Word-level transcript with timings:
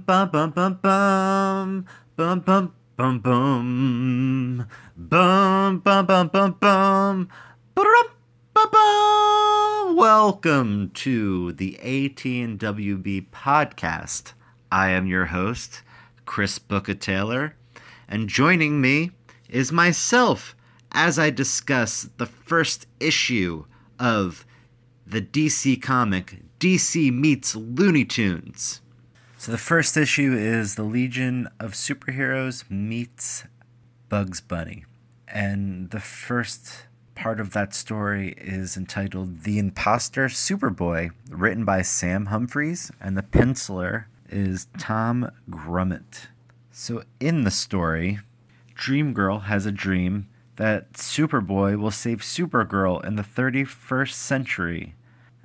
Bum 0.00 0.28
bum 0.28 0.50
bum 0.50 0.80
bum 0.82 1.86
bum 2.16 2.40
bum 2.40 2.40
bum 2.40 2.72
bum 2.96 3.18
bum 3.20 4.66
bum 4.98 5.78
bum 5.78 6.26
bum 6.26 6.28
bum 6.28 6.56
bum 6.60 7.28
ba-bum. 8.54 9.96
Welcome 9.96 10.90
to 10.94 11.52
the 11.52 11.76
AT&WB 11.76 13.26
podcast. 13.30 14.32
I 14.72 14.90
am 14.90 15.06
your 15.06 15.26
host, 15.26 15.82
Chris 16.26 16.58
Booker 16.58 16.94
Taylor, 16.94 17.54
and 18.08 18.28
joining 18.28 18.80
me 18.80 19.12
is 19.48 19.70
myself 19.70 20.56
as 20.90 21.20
I 21.20 21.30
discuss 21.30 22.08
the 22.16 22.26
first 22.26 22.88
issue 22.98 23.66
of 24.00 24.44
the 25.06 25.22
DC 25.22 25.80
comic 25.80 26.40
DC 26.58 27.12
Meets 27.12 27.54
Looney 27.54 28.04
Tunes. 28.04 28.80
So 29.44 29.52
the 29.52 29.58
first 29.58 29.98
issue 29.98 30.32
is 30.32 30.74
the 30.74 30.84
Legion 30.84 31.50
of 31.60 31.72
Superheroes 31.72 32.64
meets 32.70 33.44
Bugs 34.08 34.40
Bunny. 34.40 34.86
And 35.28 35.90
the 35.90 36.00
first 36.00 36.86
part 37.14 37.38
of 37.38 37.52
that 37.52 37.74
story 37.74 38.32
is 38.38 38.74
entitled 38.74 39.42
The 39.42 39.58
Imposter 39.58 40.28
Superboy, 40.28 41.10
written 41.28 41.66
by 41.66 41.82
Sam 41.82 42.24
Humphries, 42.24 42.90
and 43.02 43.18
the 43.18 43.22
penciler 43.22 44.06
is 44.30 44.66
Tom 44.78 45.30
Grummett. 45.50 46.28
So 46.72 47.02
in 47.20 47.44
the 47.44 47.50
story, 47.50 48.20
Dream 48.74 49.12
Girl 49.12 49.40
has 49.40 49.66
a 49.66 49.72
dream 49.72 50.26
that 50.56 50.94
Superboy 50.94 51.78
will 51.78 51.90
save 51.90 52.20
Supergirl 52.20 53.04
in 53.04 53.16
the 53.16 53.22
31st 53.22 54.12
century. 54.12 54.94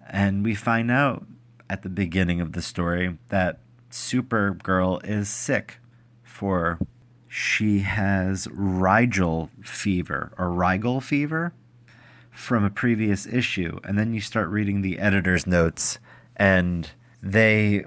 And 0.09 0.41
we 0.45 0.55
find 0.55 0.89
out 0.89 1.25
at 1.69 1.81
the 1.81 1.89
beginning 1.89 2.39
of 2.39 2.53
the 2.53 2.61
story 2.61 3.17
that 3.27 3.59
Supergirl 3.91 5.03
is 5.05 5.29
sick 5.29 5.79
for 6.23 6.79
she 7.27 7.79
has 7.79 8.47
Rigel 8.51 9.49
fever 9.61 10.31
or 10.37 10.51
Rigel 10.51 11.01
fever 11.01 11.53
from 12.31 12.63
a 12.63 12.69
previous 12.69 13.27
issue. 13.27 13.79
And 13.83 13.97
then 13.99 14.13
you 14.13 14.21
start 14.21 14.49
reading 14.49 14.81
the 14.81 14.99
editor's 14.99 15.45
notes 15.45 15.99
and 16.35 16.89
they 17.21 17.85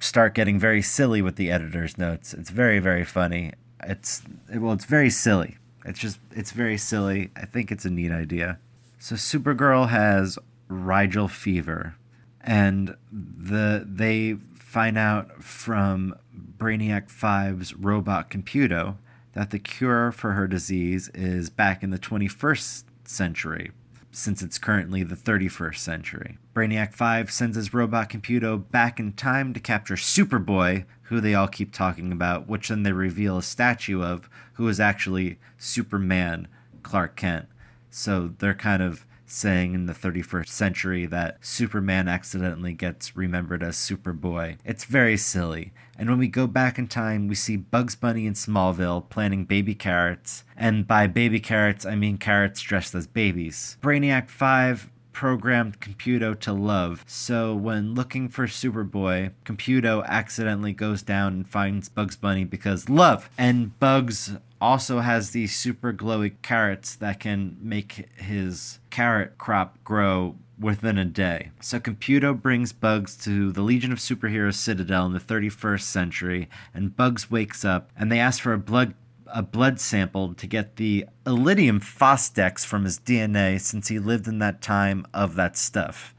start 0.00 0.34
getting 0.34 0.58
very 0.58 0.82
silly 0.82 1.22
with 1.22 1.36
the 1.36 1.50
editor's 1.50 1.96
notes. 1.96 2.34
It's 2.34 2.50
very, 2.50 2.78
very 2.78 3.04
funny. 3.04 3.52
It's 3.82 4.22
well, 4.54 4.72
it's 4.72 4.84
very 4.84 5.10
silly. 5.10 5.56
It's 5.84 5.98
just 5.98 6.18
it's 6.32 6.52
very 6.52 6.76
silly. 6.76 7.30
I 7.36 7.46
think 7.46 7.72
it's 7.72 7.84
a 7.84 7.90
neat 7.90 8.12
idea. 8.12 8.58
So 8.98 9.14
Supergirl 9.14 9.88
has 9.88 10.38
Rigel 10.68 11.28
fever, 11.28 11.94
and 12.40 12.96
the 13.10 13.84
they 13.86 14.36
find 14.76 14.98
out 14.98 15.42
from 15.42 16.14
Brainiac 16.58 17.10
5's 17.10 17.72
robot 17.76 18.28
Computo 18.28 18.96
that 19.32 19.48
the 19.48 19.58
cure 19.58 20.12
for 20.12 20.32
her 20.32 20.46
disease 20.46 21.08
is 21.14 21.48
back 21.48 21.82
in 21.82 21.88
the 21.88 21.98
21st 21.98 22.84
century, 23.04 23.70
since 24.10 24.42
it's 24.42 24.58
currently 24.58 25.02
the 25.02 25.14
31st 25.14 25.78
century. 25.78 26.36
Brainiac 26.54 26.92
5 26.92 27.30
sends 27.30 27.56
his 27.56 27.72
robot 27.72 28.10
Computo 28.10 28.70
back 28.70 29.00
in 29.00 29.14
time 29.14 29.54
to 29.54 29.60
capture 29.60 29.94
Superboy, 29.94 30.84
who 31.04 31.22
they 31.22 31.34
all 31.34 31.48
keep 31.48 31.72
talking 31.72 32.12
about, 32.12 32.46
which 32.46 32.68
then 32.68 32.82
they 32.82 32.92
reveal 32.92 33.38
a 33.38 33.42
statue 33.42 34.02
of, 34.02 34.28
who 34.56 34.68
is 34.68 34.78
actually 34.78 35.38
Superman 35.56 36.48
Clark 36.82 37.16
Kent. 37.16 37.46
So 37.88 38.34
they're 38.40 38.52
kind 38.52 38.82
of 38.82 39.06
saying 39.26 39.74
in 39.74 39.86
the 39.86 39.92
31st 39.92 40.48
century 40.48 41.06
that 41.06 41.38
Superman 41.40 42.08
accidentally 42.08 42.72
gets 42.72 43.16
remembered 43.16 43.62
as 43.62 43.76
Superboy. 43.76 44.58
It's 44.64 44.84
very 44.84 45.16
silly. 45.16 45.72
And 45.98 46.10
when 46.10 46.18
we 46.18 46.28
go 46.28 46.46
back 46.46 46.78
in 46.78 46.88
time, 46.88 47.28
we 47.28 47.34
see 47.34 47.56
Bugs 47.56 47.96
Bunny 47.96 48.26
in 48.26 48.34
Smallville 48.34 49.08
planting 49.08 49.44
baby 49.44 49.74
carrots. 49.74 50.44
And 50.56 50.86
by 50.86 51.06
baby 51.06 51.40
carrots, 51.40 51.86
I 51.86 51.94
mean 51.94 52.18
carrots 52.18 52.60
dressed 52.60 52.94
as 52.94 53.06
babies. 53.06 53.78
Brainiac 53.82 54.28
5 54.28 54.90
programmed 55.16 55.80
Computo 55.80 56.38
to 56.38 56.52
love. 56.52 57.02
So 57.06 57.54
when 57.54 57.94
looking 57.94 58.28
for 58.28 58.46
Superboy, 58.46 59.32
Computo 59.46 60.04
accidentally 60.04 60.74
goes 60.74 61.00
down 61.00 61.32
and 61.32 61.48
finds 61.48 61.88
Bugs 61.88 62.16
Bunny 62.16 62.44
because 62.44 62.90
love. 62.90 63.30
And 63.38 63.78
Bugs 63.78 64.36
also 64.66 64.98
has 64.98 65.30
these 65.30 65.54
super 65.54 65.92
glowy 65.92 66.32
carrots 66.42 66.96
that 66.96 67.20
can 67.20 67.56
make 67.60 68.08
his 68.16 68.80
carrot 68.90 69.38
crop 69.38 69.78
grow 69.84 70.34
within 70.58 70.98
a 70.98 71.04
day. 71.04 71.50
So 71.60 71.78
Computo 71.78 72.34
brings 72.34 72.72
Bugs 72.72 73.16
to 73.18 73.52
the 73.52 73.62
Legion 73.62 73.92
of 73.92 73.98
Superheroes 73.98 74.54
Citadel 74.54 75.06
in 75.06 75.12
the 75.12 75.20
31st 75.20 75.82
century, 75.82 76.48
and 76.74 76.96
Bugs 76.96 77.30
wakes 77.30 77.64
up 77.64 77.92
and 77.96 78.10
they 78.10 78.18
ask 78.18 78.42
for 78.42 78.52
a 78.52 78.58
blood 78.58 78.94
a 79.28 79.42
blood 79.42 79.78
sample 79.80 80.34
to 80.34 80.46
get 80.46 80.76
the 80.76 81.04
Iridium 81.26 81.80
Phosphex 81.80 82.64
from 82.64 82.84
his 82.84 82.98
DNA 82.98 83.60
since 83.60 83.88
he 83.88 83.98
lived 83.98 84.28
in 84.28 84.38
that 84.38 84.62
time 84.62 85.06
of 85.12 85.34
that 85.34 85.56
stuff. 85.56 86.14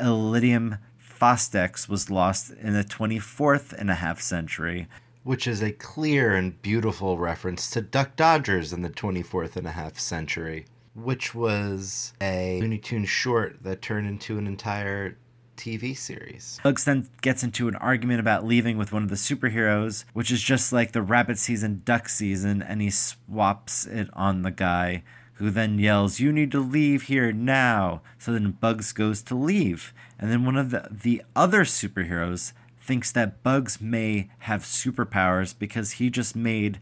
Iridium 0.00 0.76
Phosphex 1.02 1.88
was 1.88 2.10
lost 2.10 2.50
in 2.50 2.74
the 2.74 2.84
24th 2.84 3.72
and 3.72 3.90
a 3.90 3.94
half 3.94 4.20
century, 4.20 4.88
which 5.24 5.46
is 5.46 5.62
a 5.62 5.72
clear 5.72 6.34
and 6.34 6.60
beautiful 6.62 7.18
reference 7.18 7.70
to 7.70 7.80
Duck 7.80 8.14
Dodgers 8.14 8.72
in 8.72 8.82
the 8.82 8.90
24th 8.90 9.56
and 9.56 9.66
a 9.66 9.72
half 9.72 9.98
century, 9.98 10.66
which 10.94 11.34
was 11.34 12.12
a 12.20 12.60
Looney 12.60 12.78
Tunes 12.78 13.08
short 13.08 13.62
that 13.62 13.82
turned 13.82 14.06
into 14.06 14.38
an 14.38 14.46
entire 14.46 15.16
TV 15.56 15.96
series. 15.96 16.60
Bugs 16.62 16.84
then 16.84 17.08
gets 17.22 17.42
into 17.42 17.68
an 17.68 17.76
argument 17.76 18.20
about 18.20 18.44
leaving 18.44 18.76
with 18.76 18.92
one 18.92 19.02
of 19.02 19.08
the 19.08 19.14
superheroes, 19.14 20.04
which 20.12 20.30
is 20.30 20.42
just 20.42 20.72
like 20.72 20.92
the 20.92 21.02
rabbit 21.02 21.38
season, 21.38 21.82
duck 21.84 22.08
season, 22.08 22.62
and 22.62 22.82
he 22.82 22.90
swaps 22.90 23.86
it 23.86 24.08
on 24.12 24.42
the 24.42 24.50
guy 24.50 25.02
who 25.34 25.50
then 25.50 25.78
yells, 25.78 26.20
You 26.20 26.32
need 26.32 26.50
to 26.52 26.60
leave 26.60 27.02
here 27.02 27.32
now. 27.32 28.02
So 28.18 28.32
then 28.32 28.52
Bugs 28.52 28.92
goes 28.92 29.22
to 29.22 29.34
leave. 29.34 29.92
And 30.18 30.30
then 30.30 30.44
one 30.44 30.56
of 30.56 30.70
the, 30.70 30.88
the 30.90 31.22
other 31.34 31.64
superheroes 31.64 32.52
thinks 32.84 33.10
that 33.12 33.42
Bugs 33.42 33.80
may 33.80 34.28
have 34.40 34.62
superpowers 34.62 35.58
because 35.58 35.92
he 35.92 36.10
just 36.10 36.36
made 36.36 36.78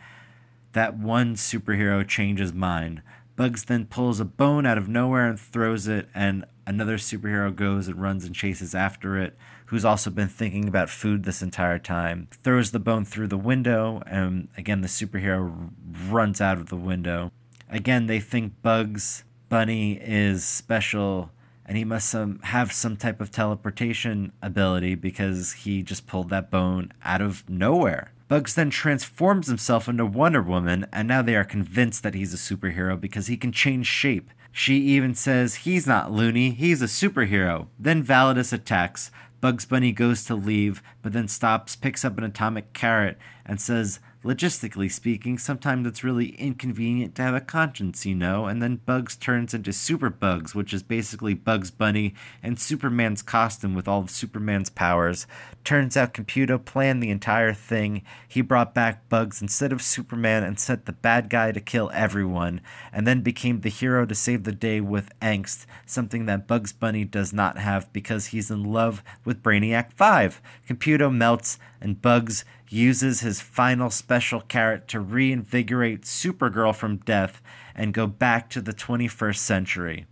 that 0.72 0.98
one 0.98 1.36
superhero 1.36 2.06
change 2.06 2.40
his 2.40 2.52
mind. 2.52 3.02
Bugs 3.36 3.64
then 3.64 3.86
pulls 3.86 4.18
a 4.18 4.24
bone 4.24 4.66
out 4.66 4.78
of 4.78 4.88
nowhere 4.88 5.28
and 5.28 5.38
throws 5.38 5.86
it, 5.86 6.08
and 6.14 6.44
another 6.66 6.98
superhero 6.98 7.54
goes 7.54 7.86
and 7.86 8.02
runs 8.02 8.24
and 8.24 8.34
chases 8.34 8.74
after 8.74 9.16
it, 9.18 9.36
who's 9.66 9.84
also 9.84 10.10
been 10.10 10.28
thinking 10.28 10.66
about 10.66 10.90
food 10.90 11.22
this 11.22 11.40
entire 11.40 11.78
time. 11.78 12.28
Throws 12.42 12.72
the 12.72 12.80
bone 12.80 13.04
through 13.04 13.28
the 13.28 13.38
window, 13.38 14.02
and 14.06 14.48
again, 14.56 14.80
the 14.80 14.88
superhero 14.88 15.70
runs 16.08 16.40
out 16.40 16.58
of 16.58 16.68
the 16.68 16.76
window. 16.76 17.30
Again, 17.70 18.06
they 18.06 18.20
think 18.20 18.60
Bugs 18.60 19.24
Bunny 19.48 20.00
is 20.02 20.44
special 20.44 21.30
and 21.72 21.78
he 21.78 21.86
must 21.86 22.14
um, 22.14 22.38
have 22.42 22.70
some 22.70 22.98
type 22.98 23.18
of 23.18 23.30
teleportation 23.30 24.30
ability 24.42 24.94
because 24.94 25.52
he 25.54 25.82
just 25.82 26.06
pulled 26.06 26.28
that 26.28 26.50
bone 26.50 26.92
out 27.02 27.22
of 27.22 27.48
nowhere. 27.48 28.12
Bugs 28.28 28.54
then 28.54 28.68
transforms 28.68 29.46
himself 29.46 29.88
into 29.88 30.04
Wonder 30.04 30.42
Woman, 30.42 30.84
and 30.92 31.08
now 31.08 31.22
they 31.22 31.34
are 31.34 31.44
convinced 31.44 32.02
that 32.02 32.12
he's 32.12 32.34
a 32.34 32.36
superhero 32.36 33.00
because 33.00 33.28
he 33.28 33.38
can 33.38 33.52
change 33.52 33.86
shape. 33.86 34.30
She 34.52 34.80
even 34.80 35.14
says 35.14 35.54
he's 35.64 35.86
not 35.86 36.12
loony, 36.12 36.50
he's 36.50 36.82
a 36.82 36.84
superhero. 36.84 37.68
Then 37.78 38.04
Validus 38.04 38.52
attacks. 38.52 39.10
Bugs 39.40 39.64
Bunny 39.64 39.92
goes 39.92 40.26
to 40.26 40.34
leave, 40.34 40.82
but 41.00 41.14
then 41.14 41.26
stops, 41.26 41.74
picks 41.74 42.04
up 42.04 42.18
an 42.18 42.24
atomic 42.24 42.74
carrot, 42.74 43.16
and 43.46 43.58
says, 43.58 43.98
Logistically 44.24 44.88
speaking, 44.88 45.36
sometimes 45.36 45.84
it's 45.84 46.04
really 46.04 46.36
inconvenient 46.36 47.16
to 47.16 47.22
have 47.22 47.34
a 47.34 47.40
conscience, 47.40 48.06
you 48.06 48.14
know, 48.14 48.46
and 48.46 48.62
then 48.62 48.76
Bugs 48.76 49.16
turns 49.16 49.52
into 49.52 49.72
Super 49.72 50.10
Bugs, 50.10 50.54
which 50.54 50.72
is 50.72 50.84
basically 50.84 51.34
Bugs 51.34 51.72
Bunny 51.72 52.14
and 52.40 52.56
Superman's 52.56 53.20
costume 53.20 53.74
with 53.74 53.88
all 53.88 53.98
of 54.02 54.10
Superman's 54.10 54.70
powers. 54.70 55.26
Turns 55.64 55.96
out 55.96 56.14
Computo 56.14 56.64
planned 56.64 57.02
the 57.02 57.10
entire 57.10 57.52
thing. 57.52 58.02
He 58.28 58.42
brought 58.42 58.74
back 58.74 59.08
Bugs 59.08 59.42
instead 59.42 59.72
of 59.72 59.82
Superman 59.82 60.44
and 60.44 60.56
sent 60.56 60.86
the 60.86 60.92
bad 60.92 61.28
guy 61.28 61.50
to 61.50 61.60
kill 61.60 61.90
everyone, 61.92 62.60
and 62.92 63.08
then 63.08 63.22
became 63.22 63.62
the 63.62 63.70
hero 63.70 64.06
to 64.06 64.14
save 64.14 64.44
the 64.44 64.52
day 64.52 64.80
with 64.80 65.10
angst, 65.18 65.66
something 65.84 66.26
that 66.26 66.46
Bugs 66.46 66.72
Bunny 66.72 67.04
does 67.04 67.32
not 67.32 67.58
have 67.58 67.92
because 67.92 68.26
he's 68.26 68.52
in 68.52 68.62
love 68.62 69.02
with 69.24 69.42
Brainiac 69.42 69.92
5. 69.94 70.40
Computo 70.68 71.12
melts, 71.12 71.58
and 71.80 72.00
Bugs 72.00 72.44
uses 72.72 73.20
his 73.20 73.40
final 73.40 73.90
special 73.90 74.40
carrot 74.40 74.88
to 74.88 75.00
reinvigorate 75.00 76.02
Supergirl 76.02 76.74
from 76.74 76.96
death 76.98 77.42
and 77.74 77.94
go 77.94 78.06
back 78.06 78.48
to 78.50 78.60
the 78.60 78.72
21st 78.72 79.36
century. 79.36 80.06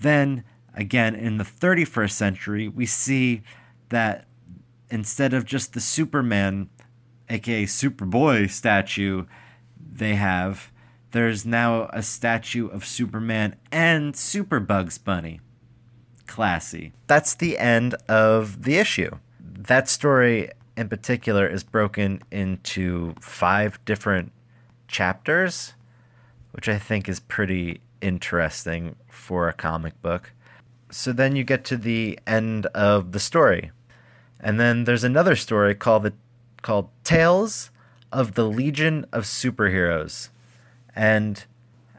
Then, 0.00 0.44
again, 0.74 1.14
in 1.14 1.38
the 1.38 1.44
31st 1.44 2.12
century, 2.12 2.68
we 2.68 2.86
see 2.86 3.42
that 3.90 4.26
instead 4.90 5.34
of 5.34 5.44
just 5.44 5.72
the 5.72 5.80
Superman, 5.80 6.70
aka 7.28 7.64
Superboy 7.64 8.50
statue, 8.50 9.26
they 9.92 10.14
have, 10.14 10.70
there's 11.10 11.44
now 11.44 11.88
a 11.92 12.02
statue 12.02 12.68
of 12.68 12.84
Superman 12.84 13.56
and 13.72 14.16
Super 14.16 14.60
Bugs 14.60 14.98
Bunny. 14.98 15.40
Classy. 16.26 16.92
That's 17.06 17.34
the 17.34 17.58
end 17.58 17.94
of 18.08 18.62
the 18.64 18.76
issue. 18.76 19.16
That 19.40 19.88
story 19.88 20.50
in 20.78 20.88
particular 20.88 21.44
is 21.44 21.64
broken 21.64 22.22
into 22.30 23.12
five 23.20 23.84
different 23.84 24.30
chapters, 24.86 25.74
which 26.52 26.68
I 26.68 26.78
think 26.78 27.08
is 27.08 27.18
pretty 27.18 27.80
interesting 28.00 28.94
for 29.08 29.48
a 29.48 29.52
comic 29.52 30.00
book. 30.02 30.32
So 30.88 31.12
then 31.12 31.34
you 31.34 31.42
get 31.42 31.64
to 31.64 31.76
the 31.76 32.16
end 32.28 32.66
of 32.66 33.10
the 33.10 33.18
story. 33.18 33.72
And 34.38 34.60
then 34.60 34.84
there's 34.84 35.02
another 35.02 35.34
story 35.34 35.74
called 35.74 36.04
the 36.04 36.12
called 36.62 36.90
Tales 37.02 37.70
of 38.12 38.34
the 38.34 38.44
Legion 38.46 39.04
of 39.12 39.24
Superheroes. 39.24 40.28
And 40.94 41.44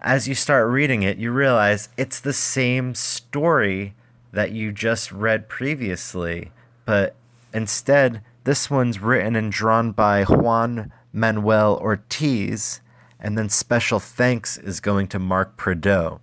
as 0.02 0.26
you 0.26 0.36
start 0.36 0.70
reading 0.70 1.04
it, 1.04 1.18
you 1.18 1.32
realize 1.32 1.90
it's 1.98 2.22
the 2.22 2.34
same 2.34 2.96
story 2.96 3.94
that 4.32 4.52
you 4.52 4.72
just 4.72 5.12
read 5.12 5.50
previously, 5.50 6.52
but 6.86 7.16
instead, 7.54 8.22
this 8.44 8.70
one's 8.70 9.00
written 9.00 9.36
and 9.36 9.52
drawn 9.52 9.92
by 9.92 10.24
Juan 10.24 10.92
Manuel 11.12 11.78
Ortiz, 11.78 12.82
and 13.20 13.38
then 13.38 13.50
special 13.50 14.00
thanks 14.00 14.58
is 14.58 14.80
going 14.80 15.08
to 15.08 15.20
Mark 15.20 15.58
Prideaux. 15.58 16.22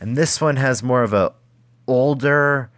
And 0.00 0.16
this 0.16 0.40
one 0.40 0.56
has 0.56 0.82
more 0.82 1.02
of 1.02 1.12
a 1.12 1.34
older 1.86 2.70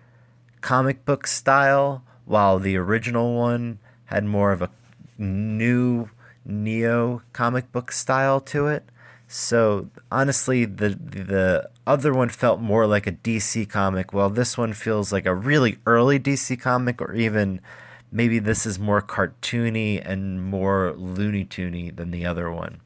comic 0.60 1.04
book 1.04 1.26
style, 1.26 2.04
while 2.24 2.58
the 2.58 2.76
original 2.76 3.34
one 3.34 3.78
had 4.06 4.24
more 4.24 4.52
of 4.52 4.62
a 4.62 4.70
new 5.16 6.08
neo 6.44 7.22
comic 7.32 7.70
book 7.72 7.92
style 7.92 8.40
to 8.40 8.66
it. 8.66 8.84
So 9.28 9.88
honestly, 10.10 10.64
the 10.64 10.90
the 10.90 11.70
other 11.86 12.12
one 12.12 12.28
felt 12.28 12.60
more 12.60 12.86
like 12.86 13.06
a 13.06 13.12
DC 13.12 13.68
comic, 13.68 14.12
while 14.12 14.30
this 14.30 14.58
one 14.58 14.72
feels 14.72 15.12
like 15.12 15.26
a 15.26 15.34
really 15.34 15.78
early 15.86 16.18
DC 16.18 16.60
comic, 16.60 17.00
or 17.00 17.14
even 17.14 17.60
maybe 18.14 18.38
this 18.38 18.64
is 18.64 18.78
more 18.78 19.02
cartoony 19.02 20.00
and 20.02 20.42
more 20.42 20.94
Looney 20.96 21.44
Toony 21.44 21.94
than 21.94 22.12
the 22.12 22.24
other 22.24 22.50
one. 22.50 22.80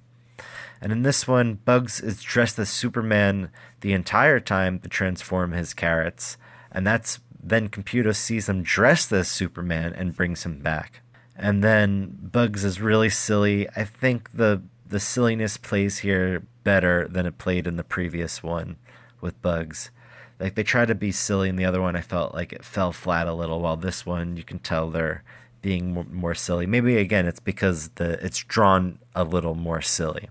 And 0.81 0.91
in 0.91 1.03
this 1.03 1.29
one, 1.29 1.55
Bugs 1.65 2.01
is 2.01 2.23
dressed 2.23 2.59
as 2.59 2.71
Superman 2.71 3.51
the 3.83 3.93
entire 3.93 4.41
time 4.41 4.79
to 4.81 4.89
transform 4.89 5.53
his 5.53 5.75
carrots, 5.75 6.39
and 6.73 6.87
that's 6.87 7.21
then 7.41 7.69
Computo 7.69 8.15
sees 8.17 8.49
him 8.49 8.63
dressed 8.63 9.13
as 9.13 9.29
Superman 9.29 9.93
and 9.93 10.17
brings 10.17 10.45
him 10.45 10.61
back. 10.61 11.03
And 11.37 11.63
then 11.63 12.19
Bugs 12.21 12.65
is 12.65 12.81
really 12.81 13.11
silly. 13.11 13.69
I 13.77 13.85
think 13.85 14.33
the 14.33 14.63
the 14.87 14.99
silliness 14.99 15.59
plays 15.59 15.99
here 15.99 16.43
better 16.65 17.07
than 17.07 17.27
it 17.27 17.37
played 17.37 17.67
in 17.67 17.77
the 17.77 17.85
previous 17.85 18.43
one 18.43 18.77
with 19.21 19.41
Bugs. 19.43 19.91
Like 20.39 20.55
they 20.55 20.63
try 20.63 20.85
to 20.85 20.95
be 20.95 21.13
silly 21.13 21.49
in 21.49 21.57
the 21.57 21.65
other 21.65 21.83
one, 21.83 21.97
I 21.97 22.01
felt 22.01 22.35
like 22.35 22.53
it 22.53 22.65
fell 22.65 22.93
flat 22.93 23.27
a 23.27 23.35
little. 23.35 23.61
While 23.61 23.77
this 23.77 24.07
one, 24.07 24.37
you 24.37 24.45
can 24.45 24.59
tell 24.59 24.91
they're 24.91 25.25
being 25.63 25.93
more, 25.93 26.05
more 26.05 26.35
silly. 26.35 26.67
Maybe 26.67 26.97
again, 26.97 27.27
it's 27.27 27.41
because 27.41 27.89
the 27.97 28.25
it's 28.25 28.39
drawn 28.39 28.99
a 29.15 29.25
little 29.25 29.55
more 29.55 29.83
silly. 29.83 30.29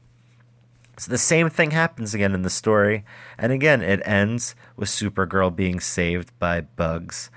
So 0.97 1.11
the 1.11 1.17
same 1.17 1.49
thing 1.49 1.71
happens 1.71 2.13
again 2.13 2.33
in 2.33 2.41
the 2.41 2.49
story, 2.49 3.03
and 3.37 3.51
again 3.51 3.81
it 3.81 4.01
ends 4.05 4.55
with 4.75 4.89
Supergirl 4.89 5.55
being 5.55 5.79
saved 5.79 6.31
by 6.39 6.61
Bugs, 6.61 7.29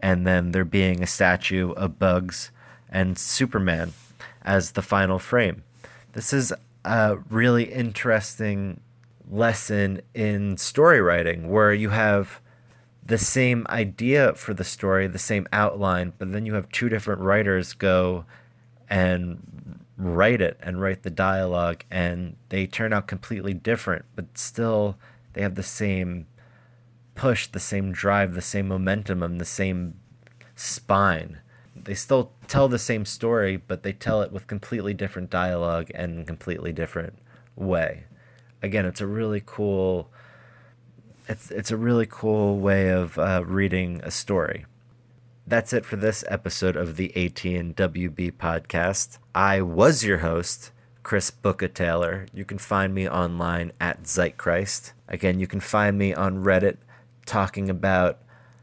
and 0.00 0.26
then 0.26 0.52
there 0.52 0.64
being 0.64 1.02
a 1.02 1.06
statue 1.06 1.72
of 1.72 1.98
Bugs 1.98 2.52
and 2.88 3.18
Superman 3.18 3.92
as 4.42 4.72
the 4.72 4.82
final 4.82 5.18
frame. 5.18 5.64
This 6.12 6.32
is 6.32 6.52
a 6.84 7.16
really 7.28 7.64
interesting 7.64 8.80
lesson 9.30 10.00
in 10.14 10.56
story 10.56 11.00
writing 11.00 11.48
where 11.50 11.72
you 11.72 11.90
have 11.90 12.40
the 13.04 13.18
same 13.18 13.66
idea 13.70 14.34
for 14.34 14.52
the 14.52 14.64
story, 14.64 15.06
the 15.06 15.18
same 15.18 15.46
outline, 15.52 16.12
but 16.18 16.32
then 16.32 16.44
you 16.44 16.54
have 16.54 16.68
two 16.70 16.88
different 16.88 17.20
writers 17.20 17.72
go 17.72 18.24
and 18.90 19.80
write 19.96 20.40
it 20.40 20.58
and 20.60 20.80
write 20.80 21.02
the 21.02 21.10
dialogue, 21.10 21.84
and 21.90 22.36
they 22.50 22.66
turn 22.66 22.92
out 22.92 23.06
completely 23.06 23.54
different, 23.54 24.04
but 24.14 24.26
still 24.36 24.96
they 25.32 25.42
have 25.42 25.54
the 25.54 25.62
same 25.62 26.26
push, 27.14 27.46
the 27.46 27.60
same 27.60 27.92
drive, 27.92 28.34
the 28.34 28.40
same 28.40 28.68
momentum, 28.68 29.22
and 29.22 29.40
the 29.40 29.44
same 29.44 29.94
spine. 30.54 31.40
They 31.74 31.94
still 31.94 32.32
tell 32.46 32.68
the 32.68 32.78
same 32.78 33.04
story, 33.04 33.56
but 33.56 33.82
they 33.82 33.92
tell 33.92 34.22
it 34.22 34.32
with 34.32 34.46
completely 34.46 34.94
different 34.94 35.30
dialogue 35.30 35.90
and 35.94 36.26
completely 36.26 36.72
different 36.72 37.18
way. 37.56 38.04
Again, 38.62 38.86
it's 38.86 39.00
a 39.00 39.06
really 39.06 39.42
cool. 39.44 40.10
It's 41.28 41.50
it's 41.50 41.70
a 41.70 41.76
really 41.76 42.06
cool 42.06 42.58
way 42.58 42.90
of 42.90 43.18
uh, 43.18 43.42
reading 43.46 44.00
a 44.02 44.10
story. 44.10 44.66
That's 45.46 45.72
it 45.72 45.86
for 45.86 45.96
this 45.96 46.24
episode 46.28 46.76
of 46.76 46.96
the 46.96 47.10
AT&WB 47.16 48.32
podcast. 48.32 49.16
I 49.34 49.62
was 49.62 50.04
your 50.04 50.18
host, 50.18 50.72
Chris 51.02 51.30
Booka 51.30 51.72
Taylor. 51.72 52.26
You 52.34 52.44
can 52.44 52.58
find 52.58 52.94
me 52.94 53.08
online 53.08 53.72
at 53.80 54.02
Zeitchrist. 54.02 54.92
Again, 55.08 55.40
you 55.40 55.46
can 55.46 55.60
find 55.60 55.96
me 55.96 56.12
on 56.12 56.44
Reddit 56.44 56.76
talking 57.24 57.70
about 57.70 58.18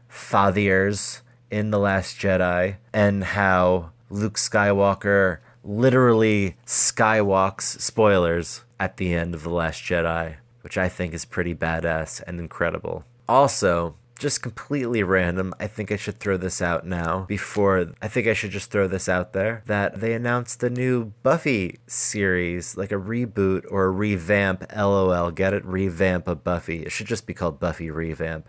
Fathiers 0.08 1.22
in 1.50 1.72
The 1.72 1.78
Last 1.80 2.18
Jedi 2.18 2.76
and 2.92 3.24
how 3.24 3.90
Luke 4.08 4.36
Skywalker 4.36 5.38
literally 5.66 6.56
skywalks 6.64 7.80
spoilers 7.80 8.64
at 8.78 8.96
the 8.96 9.14
end 9.14 9.34
of 9.34 9.42
The 9.42 9.50
Last 9.50 9.82
Jedi, 9.82 10.36
which 10.62 10.78
I 10.78 10.88
think 10.88 11.14
is 11.14 11.24
pretty 11.24 11.54
badass 11.54 12.22
and 12.26 12.38
incredible. 12.38 13.04
Also, 13.28 13.96
just 14.18 14.42
completely 14.42 15.02
random. 15.02 15.52
I 15.60 15.66
think 15.66 15.92
I 15.92 15.96
should 15.96 16.18
throw 16.18 16.36
this 16.36 16.62
out 16.62 16.86
now 16.86 17.26
before 17.28 17.92
I 18.00 18.08
think 18.08 18.26
I 18.26 18.32
should 18.32 18.50
just 18.50 18.70
throw 18.70 18.88
this 18.88 19.08
out 19.08 19.32
there 19.32 19.62
that 19.66 20.00
they 20.00 20.14
announced 20.14 20.62
a 20.62 20.70
new 20.70 21.12
Buffy 21.22 21.78
series, 21.86 22.76
like 22.76 22.92
a 22.92 22.96
reboot 22.96 23.64
or 23.70 23.84
a 23.84 23.90
revamp. 23.90 24.64
LOL, 24.74 25.30
get 25.30 25.52
it? 25.52 25.64
Revamp 25.64 26.28
of 26.28 26.44
Buffy. 26.44 26.82
It 26.82 26.92
should 26.92 27.06
just 27.06 27.26
be 27.26 27.34
called 27.34 27.60
Buffy 27.60 27.90
Revamp 27.90 28.48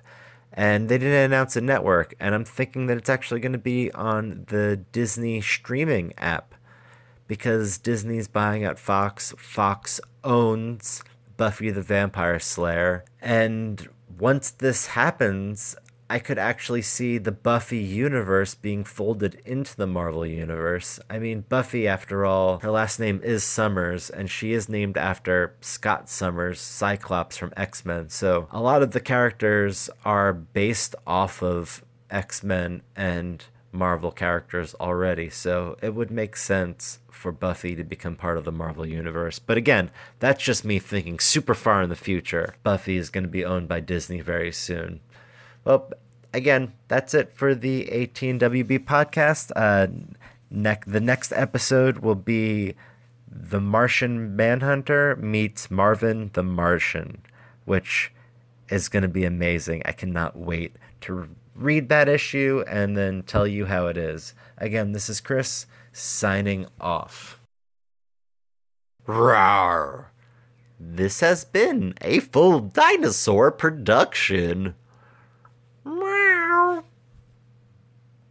and 0.54 0.90
they 0.90 0.98
didn't 0.98 1.14
announce 1.14 1.56
a 1.56 1.62
network. 1.62 2.16
And 2.20 2.34
I'm 2.34 2.44
thinking 2.44 2.88
that 2.88 2.98
it's 2.98 3.10
actually 3.10 3.40
going 3.42 3.52
to 3.52 3.60
be 3.60 3.92
on 3.92 4.46
the 4.48 4.78
Disney 4.92 5.40
streaming 5.40 6.14
app 6.18 6.56
because 7.28 7.78
Disney's 7.78 8.28
buying 8.28 8.64
out 8.64 8.80
Fox. 8.80 9.34
Fox 9.38 10.00
owns 10.24 11.04
Buffy 11.36 11.70
the 11.70 11.82
Vampire 11.82 12.40
Slayer. 12.40 13.06
And 13.22 13.88
once 14.18 14.50
this 14.50 14.88
happens, 14.88 15.76
I 16.10 16.20
could 16.20 16.38
actually 16.38 16.84
see 16.84 17.18
the 17.18 17.34
Buffy 17.34 17.80
universe 17.80 18.56
being 18.56 18.86
folded 18.86 19.42
into 19.46 19.76
the 19.76 19.88
Marvel 19.88 20.26
universe. 20.26 21.02
I 21.10 21.20
mean, 21.20 21.42
Buffy, 21.50 21.86
after 21.86 22.26
all, 22.26 22.60
her 22.60 22.72
last 22.72 22.98
name 22.98 23.20
is 23.24 23.44
Summers, 23.44 24.10
and 24.10 24.30
she 24.30 24.54
is 24.54 24.70
named 24.70 24.98
after 24.98 25.56
Scott 25.60 26.10
Summers, 26.10 26.62
Cyclops 26.62 27.38
from 27.38 27.54
X 27.58 27.84
Men. 27.84 28.10
So 28.10 28.48
a 28.52 28.62
lot 28.62 28.82
of 28.82 28.92
the 28.92 29.02
characters 29.02 29.90
are 30.06 30.32
based 30.32 30.96
off 31.06 31.44
of 31.44 31.84
X 32.10 32.42
Men 32.42 32.84
and 32.96 33.44
Marvel 33.78 34.12
characters 34.12 34.76
already. 34.80 35.30
So 35.30 35.78
it 35.82 35.94
would 35.94 36.12
make 36.12 36.36
sense 36.36 37.00
for 37.12 37.32
Buffy 37.32 37.76
to 37.76 37.84
become 37.84 38.16
part 38.16 38.38
of 38.38 38.46
the 38.46 38.52
Marvel 38.52 38.86
Universe. 38.86 39.40
But 39.40 39.58
again, 39.58 39.90
that's 40.20 40.44
just 40.44 40.66
me 40.66 40.80
thinking 40.80 41.20
super 41.20 41.54
far 41.54 41.82
in 41.82 41.90
the 41.90 41.96
future. 41.96 42.56
Buffy 42.64 42.98
is 42.98 43.10
going 43.10 43.24
to 43.24 43.30
be 43.30 43.46
owned 43.46 43.68
by 43.68 43.80
Disney 43.80 44.22
very 44.22 44.52
soon. 44.52 45.00
Well, 45.64 45.92
again, 46.34 46.74
that's 46.88 47.14
it 47.14 47.34
for 47.34 47.56
the 47.56 47.92
AT&WB 47.92 48.86
podcast. 48.86 49.52
Uh, 49.56 49.88
ne- 50.50 50.80
the 50.86 51.02
next 51.02 51.32
episode 51.34 52.00
will 52.00 52.16
be 52.16 52.76
The 53.30 53.60
Martian 53.60 54.36
Manhunter 54.36 55.16
meets 55.18 55.70
Marvin 55.70 56.32
the 56.34 56.44
Martian, 56.44 57.22
which 57.66 58.12
is 58.70 58.90
going 58.90 59.04
to 59.04 59.10
be 59.10 59.26
amazing. 59.26 59.82
I 59.86 59.92
cannot 59.92 60.38
wait 60.38 60.76
to 61.02 61.30
read 61.58 61.90
that 61.90 62.08
issue 62.08 62.64
and 62.68 62.96
then 62.96 63.24
tell 63.24 63.48
you 63.48 63.66
how 63.66 63.88
it 63.88 63.98
is. 63.98 64.34
Again, 64.58 64.92
this 64.92 65.10
is 65.10 65.20
Chris 65.20 65.66
signing 65.92 66.68
off. 66.80 67.40
Rawr! 69.08 70.06
This 70.80 71.22
has 71.22 71.44
been 71.44 71.96
a 72.02 72.20
full 72.20 72.60
dinosaur 72.60 73.52
production. 73.52 74.76